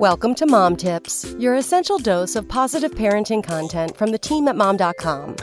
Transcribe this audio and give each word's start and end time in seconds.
Welcome 0.00 0.34
to 0.34 0.46
Mom 0.46 0.76
Tips, 0.76 1.24
your 1.38 1.54
essential 1.54 1.96
dose 1.96 2.36
of 2.36 2.46
positive 2.46 2.90
parenting 2.90 3.42
content 3.42 3.96
from 3.96 4.10
the 4.10 4.18
team 4.18 4.46
at 4.46 4.54
mom.com. 4.54 5.36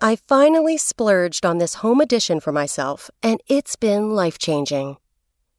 I 0.00 0.16
finally 0.16 0.78
splurged 0.78 1.44
on 1.44 1.58
this 1.58 1.74
home 1.74 2.00
addition 2.00 2.40
for 2.40 2.52
myself, 2.52 3.10
and 3.22 3.38
it's 3.48 3.76
been 3.76 4.14
life 4.14 4.38
changing. 4.38 4.96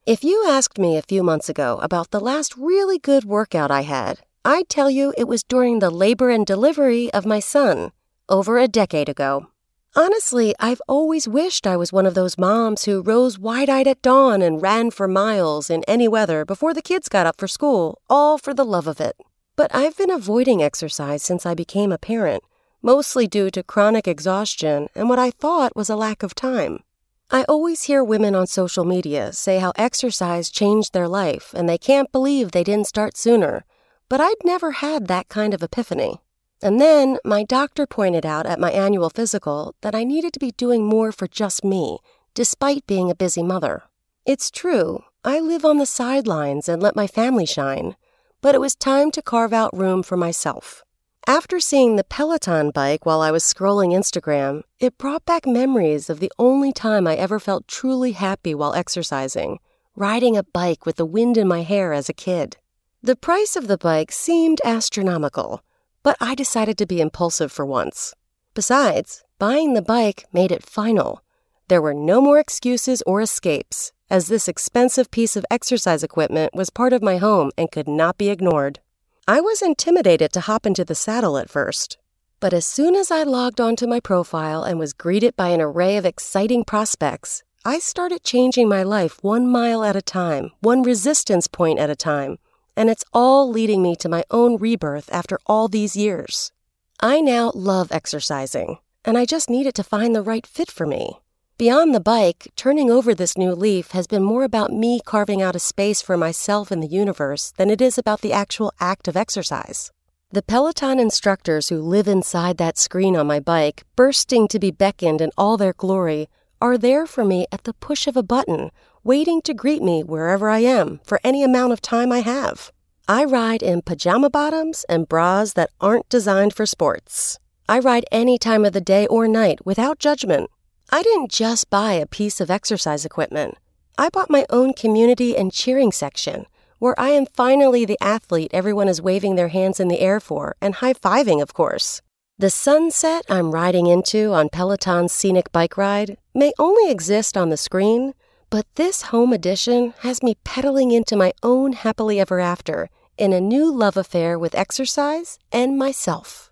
If 0.07 0.23
you 0.23 0.47
asked 0.47 0.79
me 0.79 0.97
a 0.97 1.03
few 1.03 1.21
months 1.21 1.47
ago 1.47 1.77
about 1.83 2.09
the 2.09 2.19
last 2.19 2.57
really 2.57 2.97
good 2.97 3.23
workout 3.23 3.69
I 3.69 3.81
had, 3.81 4.21
I'd 4.43 4.67
tell 4.67 4.89
you 4.89 5.13
it 5.15 5.27
was 5.27 5.43
during 5.43 5.77
the 5.77 5.91
labor 5.91 6.31
and 6.31 6.43
delivery 6.43 7.13
of 7.13 7.27
my 7.27 7.39
son, 7.39 7.91
over 8.27 8.57
a 8.57 8.67
decade 8.67 9.09
ago. 9.09 9.51
Honestly, 9.93 10.55
I've 10.57 10.81
always 10.87 11.27
wished 11.27 11.67
I 11.67 11.75
was 11.75 11.91
one 11.91 12.05
of 12.05 12.13
those 12.13 12.37
moms 12.37 12.85
who 12.85 13.01
rose 13.01 13.37
wide 13.37 13.69
eyed 13.69 13.87
at 13.87 14.01
dawn 14.01 14.41
and 14.41 14.61
ran 14.61 14.89
for 14.89 15.05
miles 15.05 15.69
in 15.69 15.83
any 15.85 16.07
weather 16.07 16.45
before 16.45 16.73
the 16.73 16.81
kids 16.81 17.09
got 17.09 17.25
up 17.25 17.35
for 17.37 17.47
school, 17.47 18.01
all 18.09 18.37
for 18.37 18.53
the 18.53 18.63
love 18.63 18.87
of 18.87 19.01
it. 19.01 19.17
But 19.57 19.75
I've 19.75 19.97
been 19.97 20.09
avoiding 20.09 20.63
exercise 20.63 21.23
since 21.23 21.45
I 21.45 21.55
became 21.55 21.91
a 21.91 21.97
parent, 21.97 22.41
mostly 22.81 23.27
due 23.27 23.51
to 23.51 23.63
chronic 23.63 24.07
exhaustion 24.07 24.87
and 24.95 25.09
what 25.09 25.19
I 25.19 25.29
thought 25.29 25.75
was 25.75 25.89
a 25.89 25.97
lack 25.97 26.23
of 26.23 26.35
time. 26.35 26.83
I 27.29 27.43
always 27.49 27.83
hear 27.83 28.01
women 28.01 28.33
on 28.33 28.47
social 28.47 28.85
media 28.85 29.33
say 29.33 29.59
how 29.59 29.73
exercise 29.75 30.49
changed 30.49 30.93
their 30.93 31.09
life 31.09 31.53
and 31.53 31.67
they 31.67 31.77
can't 31.77 32.13
believe 32.13 32.51
they 32.51 32.63
didn't 32.63 32.87
start 32.87 33.17
sooner, 33.17 33.65
but 34.07 34.21
I'd 34.21 34.45
never 34.45 34.71
had 34.71 35.09
that 35.09 35.27
kind 35.27 35.53
of 35.53 35.61
epiphany. 35.61 36.21
And 36.61 36.79
then 36.79 37.17
my 37.25 37.43
doctor 37.43 37.87
pointed 37.87 38.25
out 38.25 38.45
at 38.45 38.59
my 38.59 38.71
annual 38.71 39.09
physical 39.09 39.75
that 39.81 39.95
I 39.95 40.03
needed 40.03 40.33
to 40.33 40.39
be 40.39 40.51
doing 40.51 40.85
more 40.85 41.11
for 41.11 41.27
just 41.27 41.63
me, 41.63 41.99
despite 42.33 42.85
being 42.85 43.09
a 43.09 43.15
busy 43.15 43.41
mother. 43.41 43.83
It's 44.25 44.51
true, 44.51 45.03
I 45.23 45.39
live 45.39 45.65
on 45.65 45.77
the 45.77 45.85
sidelines 45.85 46.69
and 46.69 46.81
let 46.81 46.95
my 46.95 47.07
family 47.07 47.45
shine, 47.45 47.95
but 48.41 48.53
it 48.53 48.61
was 48.61 48.75
time 48.75 49.11
to 49.11 49.21
carve 49.21 49.53
out 49.53 49.75
room 49.75 50.03
for 50.03 50.17
myself. 50.17 50.83
After 51.27 51.59
seeing 51.59 51.95
the 51.95 52.03
Peloton 52.03 52.71
bike 52.71 53.05
while 53.05 53.21
I 53.21 53.31
was 53.31 53.43
scrolling 53.43 53.93
Instagram, 53.93 54.63
it 54.79 54.97
brought 54.97 55.25
back 55.25 55.45
memories 55.45 56.09
of 56.09 56.19
the 56.19 56.31
only 56.37 56.71
time 56.71 57.07
I 57.07 57.15
ever 57.15 57.39
felt 57.39 57.67
truly 57.67 58.11
happy 58.13 58.53
while 58.53 58.73
exercising 58.73 59.59
riding 59.95 60.37
a 60.37 60.43
bike 60.43 60.85
with 60.85 60.95
the 60.95 61.05
wind 61.05 61.37
in 61.37 61.47
my 61.47 61.61
hair 61.61 61.93
as 61.93 62.09
a 62.09 62.13
kid. 62.13 62.57
The 63.03 63.15
price 63.15 63.55
of 63.55 63.67
the 63.67 63.77
bike 63.77 64.11
seemed 64.11 64.61
astronomical 64.63 65.63
but 66.03 66.17
I 66.19 66.35
decided 66.35 66.77
to 66.77 66.85
be 66.85 67.01
impulsive 67.01 67.51
for 67.51 67.65
once. 67.65 68.13
Besides, 68.53 69.23
buying 69.39 69.73
the 69.73 69.81
bike 69.81 70.25
made 70.33 70.51
it 70.51 70.63
final. 70.63 71.23
There 71.67 71.81
were 71.81 71.93
no 71.93 72.21
more 72.21 72.39
excuses 72.39 73.01
or 73.03 73.21
escapes, 73.21 73.91
as 74.09 74.27
this 74.27 74.47
expensive 74.47 75.09
piece 75.09 75.35
of 75.37 75.45
exercise 75.49 76.03
equipment 76.03 76.53
was 76.53 76.69
part 76.69 76.91
of 76.91 77.01
my 77.01 77.17
home 77.17 77.51
and 77.57 77.71
could 77.71 77.87
not 77.87 78.17
be 78.17 78.29
ignored. 78.29 78.79
I 79.27 79.39
was 79.39 79.61
intimidated 79.61 80.33
to 80.33 80.41
hop 80.41 80.65
into 80.65 80.83
the 80.83 80.95
saddle 80.95 81.37
at 81.37 81.49
first. 81.49 81.97
But 82.41 82.53
as 82.53 82.65
soon 82.65 82.95
as 82.95 83.11
I 83.11 83.23
logged 83.23 83.61
onto 83.61 83.85
my 83.85 83.99
profile 83.99 84.63
and 84.63 84.79
was 84.79 84.93
greeted 84.93 85.35
by 85.35 85.49
an 85.49 85.61
array 85.61 85.95
of 85.95 86.05
exciting 86.05 86.65
prospects, 86.65 87.43
I 87.63 87.77
started 87.77 88.23
changing 88.23 88.67
my 88.67 88.81
life 88.81 89.23
one 89.23 89.47
mile 89.47 89.83
at 89.83 89.95
a 89.95 90.01
time, 90.01 90.51
one 90.59 90.81
resistance 90.81 91.47
point 91.47 91.77
at 91.77 91.91
a 91.91 91.95
time, 91.95 92.39
and 92.81 92.89
it's 92.89 93.05
all 93.13 93.47
leading 93.47 93.83
me 93.83 93.95
to 93.95 94.09
my 94.09 94.23
own 94.31 94.57
rebirth 94.57 95.07
after 95.13 95.37
all 95.45 95.67
these 95.67 95.95
years. 95.95 96.51
I 96.99 97.21
now 97.21 97.51
love 97.53 97.91
exercising, 97.91 98.79
and 99.05 99.19
I 99.19 99.25
just 99.25 99.51
needed 99.51 99.75
to 99.75 99.83
find 99.83 100.15
the 100.15 100.23
right 100.23 100.47
fit 100.47 100.71
for 100.71 100.87
me. 100.87 101.19
Beyond 101.59 101.93
the 101.93 101.99
bike, 101.99 102.51
turning 102.55 102.89
over 102.89 103.13
this 103.13 103.37
new 103.37 103.51
leaf 103.51 103.91
has 103.91 104.07
been 104.07 104.23
more 104.23 104.43
about 104.43 104.73
me 104.73 104.99
carving 105.05 105.43
out 105.43 105.55
a 105.55 105.59
space 105.59 106.01
for 106.01 106.17
myself 106.17 106.71
in 106.71 106.79
the 106.79 106.87
universe 106.87 107.53
than 107.55 107.69
it 107.69 107.81
is 107.81 107.99
about 107.99 108.21
the 108.21 108.33
actual 108.33 108.73
act 108.79 109.07
of 109.07 109.15
exercise. 109.15 109.91
The 110.31 110.41
Peloton 110.41 110.97
instructors 110.97 111.69
who 111.69 111.83
live 111.83 112.07
inside 112.07 112.57
that 112.57 112.79
screen 112.79 113.15
on 113.15 113.27
my 113.27 113.39
bike, 113.39 113.83
bursting 113.95 114.47
to 114.47 114.57
be 114.57 114.71
beckoned 114.71 115.21
in 115.21 115.29
all 115.37 115.55
their 115.55 115.73
glory, 115.73 116.29
are 116.59 116.79
there 116.79 117.05
for 117.05 117.23
me 117.23 117.45
at 117.51 117.63
the 117.63 117.73
push 117.73 118.07
of 118.07 118.17
a 118.17 118.23
button 118.23 118.71
waiting 119.03 119.41
to 119.41 119.53
greet 119.53 119.81
me 119.81 120.03
wherever 120.03 120.49
I 120.49 120.59
am 120.59 120.99
for 121.03 121.19
any 121.23 121.43
amount 121.43 121.73
of 121.73 121.81
time 121.81 122.11
I 122.11 122.19
have. 122.19 122.71
I 123.07 123.25
ride 123.25 123.63
in 123.63 123.81
pajama 123.81 124.29
bottoms 124.29 124.85
and 124.87 125.09
bras 125.09 125.53
that 125.53 125.71
aren't 125.79 126.07
designed 126.09 126.53
for 126.53 126.65
sports. 126.65 127.39
I 127.67 127.79
ride 127.79 128.05
any 128.11 128.37
time 128.37 128.63
of 128.63 128.73
the 128.73 128.81
day 128.81 129.07
or 129.07 129.27
night 129.27 129.65
without 129.65 129.97
judgment. 129.97 130.49
I 130.91 131.01
didn't 131.01 131.31
just 131.31 131.69
buy 131.69 131.93
a 131.93 132.05
piece 132.05 132.39
of 132.39 132.51
exercise 132.51 133.03
equipment. 133.03 133.57
I 133.97 134.09
bought 134.09 134.29
my 134.29 134.45
own 134.49 134.73
community 134.73 135.35
and 135.35 135.51
cheering 135.51 135.91
section, 135.91 136.45
where 136.79 136.99
I 136.99 137.09
am 137.09 137.25
finally 137.25 137.85
the 137.85 138.01
athlete 138.01 138.51
everyone 138.53 138.87
is 138.87 139.01
waving 139.01 139.35
their 139.35 139.49
hands 139.49 139.79
in 139.79 139.87
the 139.87 139.99
air 139.99 140.19
for 140.19 140.55
and 140.61 140.75
high 140.75 140.93
fiving, 140.93 141.41
of 141.41 141.53
course. 141.53 142.01
The 142.37 142.49
sunset 142.49 143.25
I'm 143.29 143.51
riding 143.51 143.87
into 143.87 144.33
on 144.33 144.49
Peloton's 144.49 145.11
scenic 145.11 145.51
bike 145.51 145.77
ride 145.77 146.17
may 146.33 146.53
only 146.57 146.89
exist 146.89 147.37
on 147.37 147.49
the 147.49 147.57
screen, 147.57 148.13
but 148.51 148.67
this 148.75 149.03
home 149.03 149.33
addition 149.33 149.93
has 149.99 150.21
me 150.21 150.35
pedaling 150.43 150.91
into 150.91 151.15
my 151.15 151.31
own 151.41 151.71
happily 151.71 152.19
ever 152.19 152.39
after 152.39 152.89
in 153.17 153.31
a 153.33 153.39
new 153.39 153.73
love 153.73 153.95
affair 153.95 154.37
with 154.37 154.53
exercise 154.53 155.39
and 155.51 155.77
myself. 155.77 156.49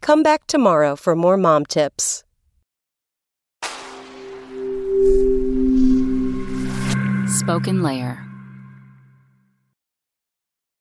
Come 0.00 0.22
back 0.22 0.46
tomorrow 0.46 0.96
for 0.96 1.14
more 1.16 1.36
mom 1.36 1.66
tips. 1.66 2.22
SpokenLayer 7.26 8.31